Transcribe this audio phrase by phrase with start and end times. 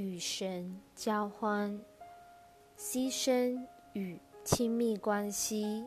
[0.00, 1.78] 与神交欢，
[2.74, 3.62] 牺牲
[3.92, 5.84] 与亲密关系。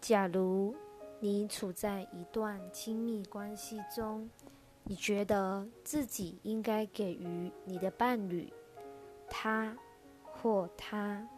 [0.00, 0.74] 假如
[1.20, 4.30] 你处在一段亲密关系中，
[4.82, 8.50] 你觉得自己应该给予你的伴侣
[9.28, 9.76] 他
[10.24, 11.28] 或他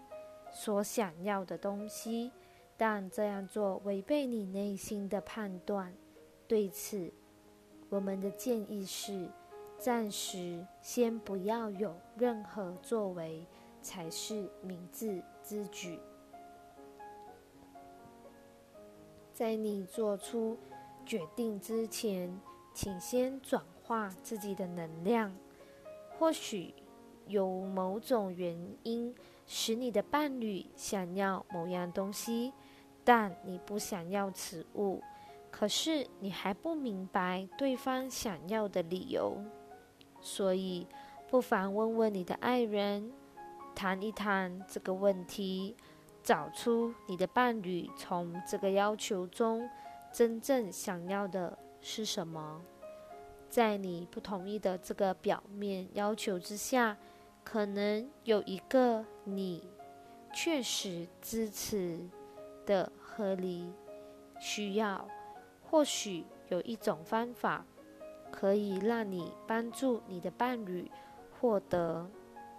[0.55, 2.31] 所想要的东西，
[2.77, 5.93] 但这样做违背你内心的判断。
[6.47, 7.13] 对此，
[7.89, 9.29] 我们的建议是。
[9.81, 13.47] 暂时先不要有任何作为，
[13.81, 15.99] 才是明智之举。
[19.33, 20.59] 在你做出
[21.07, 22.39] 决定之前，
[22.75, 25.35] 请先转化自己的能量。
[26.19, 26.75] 或许
[27.27, 29.15] 有某种原因
[29.47, 32.53] 使你的伴侣想要某样东西，
[33.03, 35.03] 但你不想要此物。
[35.51, 39.43] 可是你还不明白对方想要的理由。
[40.21, 40.87] 所以，
[41.29, 43.13] 不妨问问你的爱人，
[43.75, 45.77] 谈一谈这个问题，
[46.23, 49.69] 找出你的伴侣从这个要求中
[50.13, 52.61] 真正想要的是什么。
[53.49, 56.97] 在你不同意的这个表面要求之下，
[57.43, 59.69] 可能有一个你
[60.33, 61.99] 确实支持
[62.67, 63.73] 的合理
[64.39, 65.09] 需要。
[65.63, 67.65] 或许有一种方法。
[68.31, 70.91] 可以让你帮助你的伴侣
[71.39, 72.09] 获得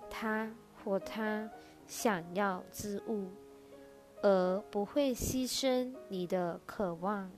[0.10, 1.50] 他或他
[1.88, 3.28] 想要之物，
[4.22, 7.32] 而不会牺牲你的渴望。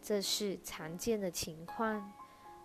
[0.00, 2.12] 这是常见的情况。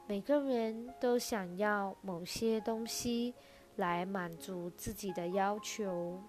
[0.08, 3.34] 每个人都想要某些东西
[3.76, 6.20] 来满足自己的要求、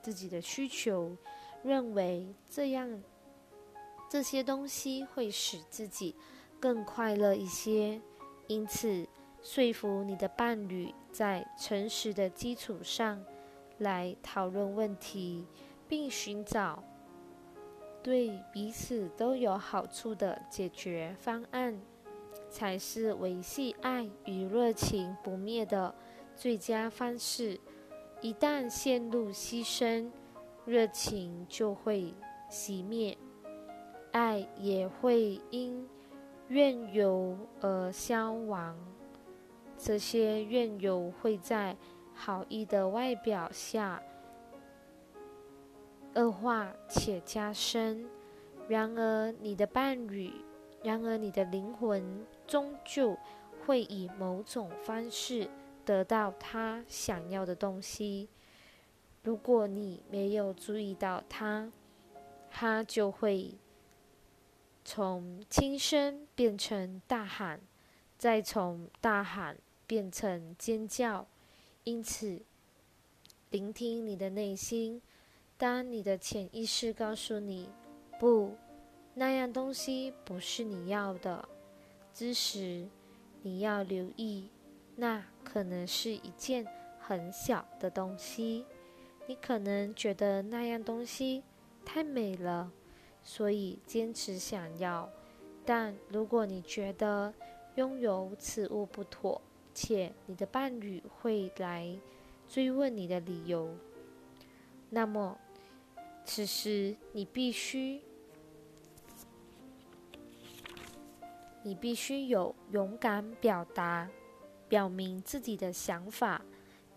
[0.00, 1.16] 自己的需求，
[1.62, 3.02] 认为这样
[4.08, 6.16] 这些东西会使自己。
[6.60, 8.00] 更快乐一些，
[8.46, 9.08] 因此
[9.42, 13.24] 说服你的伴侣在诚实的基础上
[13.78, 15.46] 来讨论问题，
[15.88, 16.84] 并寻找
[18.02, 21.80] 对彼此都有好处的解决方案，
[22.50, 25.94] 才是维系爱与热情不灭的
[26.36, 27.58] 最佳方式。
[28.20, 30.10] 一旦陷入牺牲，
[30.66, 32.14] 热情就会
[32.50, 33.16] 熄灭，
[34.12, 35.88] 爱也会因。
[36.50, 38.76] 怨尤而消亡，
[39.78, 41.76] 这些怨尤会在
[42.12, 44.02] 好意的外表下
[46.16, 48.04] 恶化且加深。
[48.66, 50.32] 然而，你的伴侣，
[50.82, 53.16] 然而你的灵魂终究
[53.64, 55.48] 会以某种方式
[55.84, 58.28] 得到他想要的东西。
[59.22, 61.70] 如果你没有注意到他，
[62.50, 63.59] 他就会。
[64.84, 67.60] 从轻声变成大喊，
[68.18, 71.26] 再从大喊变成尖叫。
[71.84, 72.42] 因此，
[73.50, 75.00] 聆听你的内心。
[75.56, 77.68] 当你的潜意识告诉你
[78.18, 78.56] “不，
[79.14, 81.46] 那样东西不是你要的”
[82.14, 82.88] 之时，
[83.42, 84.48] 你要留意，
[84.96, 86.66] 那可能是一件
[86.98, 88.64] 很小的东西。
[89.26, 91.42] 你可能觉得那样东西
[91.84, 92.72] 太美了。
[93.32, 95.08] 所以坚持想要，
[95.64, 97.32] 但如果你觉得
[97.76, 99.40] 拥有此物不妥，
[99.72, 101.96] 且你的伴侣会来
[102.48, 103.72] 追问你的理由，
[104.88, 105.38] 那么
[106.24, 108.00] 此时你必须，
[111.62, 114.10] 你必须有勇敢表达，
[114.68, 116.42] 表明自己的想法，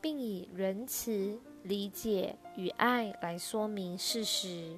[0.02, 4.76] 并以仁慈、理解与爱来说明事实。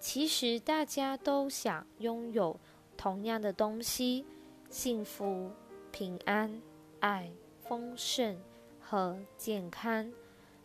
[0.00, 2.58] 其实大家都想拥有
[2.96, 4.24] 同样的东西：
[4.70, 5.50] 幸福、
[5.92, 6.60] 平安、
[7.00, 8.40] 爱、丰盛
[8.80, 10.10] 和健康。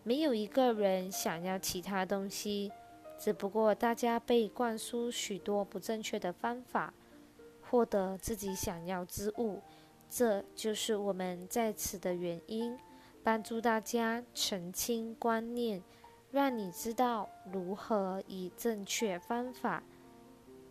[0.04, 2.72] 没有一个人想要其他东西，
[3.20, 6.94] 只不过大家被灌输许多不正确的方法，
[7.62, 9.62] 获得自己想要之物。
[10.10, 12.78] 这就是我们在此的原因，
[13.22, 15.84] 帮助大家澄清观念。
[16.32, 19.82] 让你知道如何以正确方法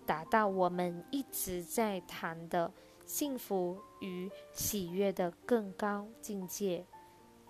[0.05, 2.71] 达到我们一直在谈的
[3.07, 6.85] 幸福与喜悦的更高境界。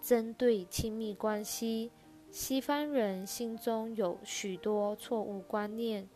[0.00, 1.90] 针对亲密关系，
[2.30, 6.08] 西方人心中有许多错误观念，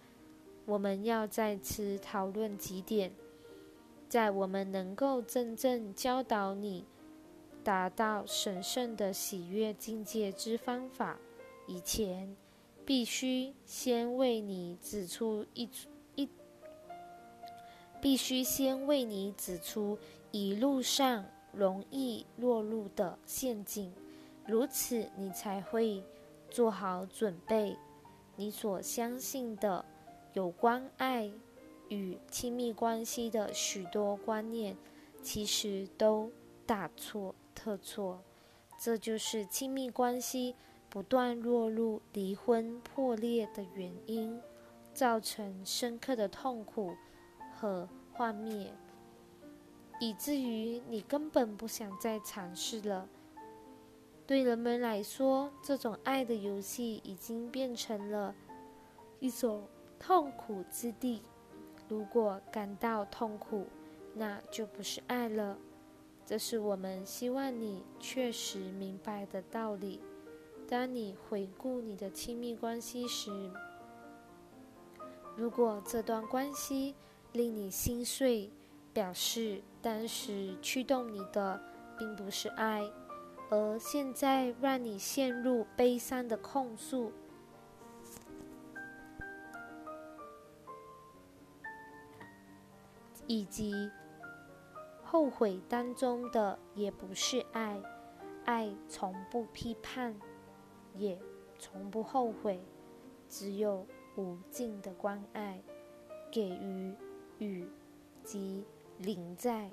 [0.67, 3.13] 我们要在此讨论几点，
[4.09, 6.85] 在我们能够真正教导你
[7.65, 11.19] 达到神圣的喜悦境界之方法。
[11.69, 12.35] 以前
[12.85, 15.69] 必须先为你指出一
[16.17, 16.27] 一，
[18.01, 19.99] 必须先为你指出
[20.33, 23.93] 一路上容易落入的陷阱。
[24.47, 26.03] 如此，你才会
[26.49, 27.77] 做好准备。
[28.35, 29.85] 你所相信的
[30.33, 31.31] 有关爱
[31.89, 34.75] 与亲密关系的许多观念，
[35.23, 36.33] 其实都
[36.65, 38.23] 大错特错。
[38.81, 40.55] 这就是亲密关系
[40.91, 44.41] 不断落入离婚破裂的原因，
[44.95, 46.95] 造成深刻的痛苦
[47.55, 48.73] 和幻灭，
[50.01, 53.09] 以至于你根本不想再尝试了。
[54.27, 58.35] 对人们来说，这种爱的游戏已经变成了
[59.21, 59.67] 一种
[59.99, 61.23] 痛苦之地。
[61.89, 63.67] 如果感到痛苦，
[64.15, 65.57] 那就不是爱了。
[66.27, 70.01] 这是我们希望你确实明白的道理。
[70.69, 73.51] 当你回顾你的亲密关系时，
[75.35, 76.95] 如果这段关系
[77.33, 78.51] 令你心碎，
[78.93, 81.59] 表示当时驱动你的
[81.97, 82.83] 并不是爱。
[83.51, 87.11] 而现在让你陷入悲伤的控诉，
[93.27, 93.91] 以及
[95.03, 97.81] 后悔当中的，也不是爱。
[98.45, 100.15] 爱从不批判，
[100.99, 101.19] 也
[101.59, 102.61] 从不后悔，
[103.29, 103.87] 只有
[104.17, 105.63] 无尽的关爱，
[106.31, 106.95] 给予
[107.39, 107.67] 与
[108.25, 108.65] 及
[108.99, 109.71] 临在。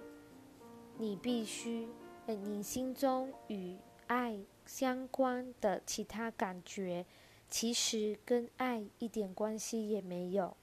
[0.97, 1.89] 你必须。
[2.27, 3.77] 你心中与
[4.07, 7.05] 爱相关的其他感觉，
[7.51, 10.57] 其实跟爱一点关系也没有。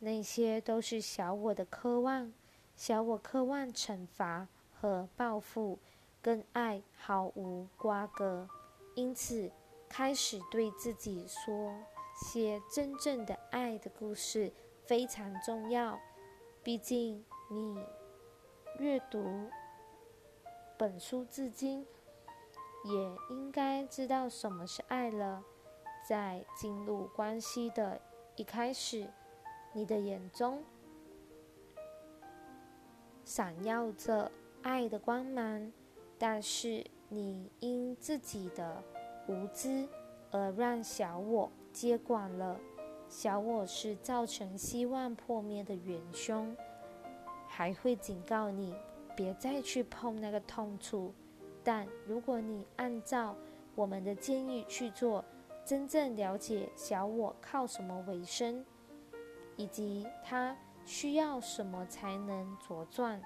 [0.00, 2.30] 那些都是小我的渴望，
[2.76, 4.46] 小我渴望惩罚
[4.78, 5.78] 和报复，
[6.20, 8.46] 跟爱毫无瓜葛。
[8.94, 9.50] 因此，
[9.92, 11.78] 开始对自己说
[12.14, 14.50] 些真正的爱的故事
[14.86, 16.00] 非常重要。
[16.62, 17.78] 毕竟，你
[18.78, 19.50] 阅读。
[20.78, 21.86] 本书至今，
[22.84, 25.44] 也应该知道什么是爱了。
[26.08, 28.00] 在进入关系的
[28.34, 29.06] 一开始，
[29.74, 30.64] 你的眼中
[33.26, 35.70] 闪耀着爱的光芒，
[36.18, 38.82] 但是你因自己的
[39.32, 39.88] 无知
[40.30, 42.60] 而让小我接管了。
[43.08, 46.54] 小我是造成希望破灭的元凶，
[47.48, 48.74] 还会警告你。
[49.14, 51.12] 别再去碰那个痛处，
[51.62, 53.36] 但如果你按照
[53.74, 55.22] 我们的建议去做，
[55.66, 58.64] 真正了解小我靠什么为生，
[59.56, 60.56] 以及他
[60.86, 63.20] 需要什么才能茁壮，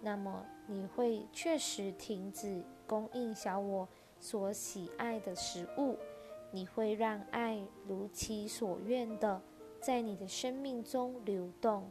[0.00, 3.88] 那么你会确实停止供应小我
[4.24, 5.98] 所喜爱的食物，
[6.50, 9.38] 你会让爱如其所愿的
[9.82, 11.86] 在你的生命中流动，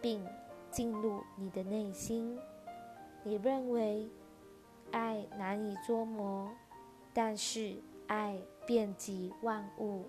[0.00, 0.26] 并
[0.70, 2.38] 进入你的内心。
[3.22, 4.08] 你认为
[4.92, 6.50] 爱难以捉摸，
[7.12, 7.76] 但是
[8.06, 10.06] 爱遍及万物，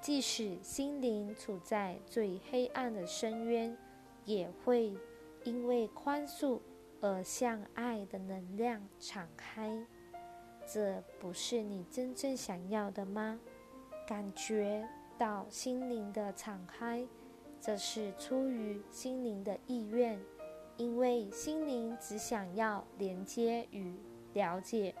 [0.00, 3.76] 即使心灵处在最黑暗的深渊，
[4.24, 4.96] 也会
[5.42, 6.60] 因为宽恕
[7.00, 9.84] 而向爱的能量敞开。
[10.72, 13.40] 这不是你真正想要的吗？
[14.06, 14.88] 感觉
[15.18, 17.06] 到心灵的敞开，
[17.60, 20.20] 这是出于心灵的意愿。
[20.76, 23.94] 因为心灵只想要连接与
[24.32, 24.94] 了解，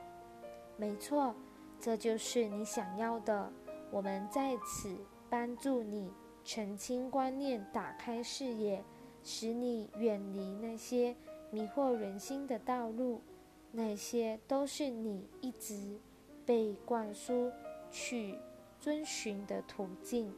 [0.76, 1.34] 没错，
[1.78, 3.50] 这就是你想要的。
[3.90, 4.94] 我们在此
[5.30, 6.12] 帮助你
[6.44, 8.84] 澄清观念，打开视野，
[9.22, 11.16] 使你远离那些
[11.50, 13.22] 迷惑人心的道路。
[13.72, 15.98] 那些都是你一直
[16.44, 17.50] 被灌输
[17.90, 18.38] 去
[18.80, 20.34] 遵循的途径，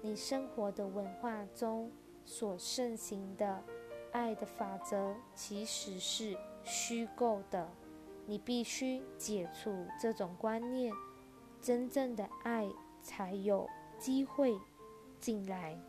[0.00, 1.90] 你生活的文化中
[2.24, 3.62] 所盛行的。
[4.10, 7.66] 爱的法则其实是虚构的，
[8.26, 10.92] 你必须解除这种观念，
[11.62, 12.68] 真正的爱
[13.00, 13.66] 才有
[13.98, 14.54] 机会
[15.18, 15.80] 进来。